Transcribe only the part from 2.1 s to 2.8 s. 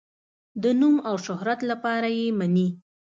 یې مني.